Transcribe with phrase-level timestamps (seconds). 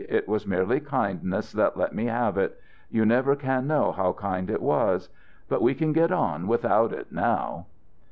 [0.09, 2.59] It was merely kindness that let me have it.
[2.89, 5.09] You never can know how kind it was.
[5.47, 7.67] But we can get on without it now."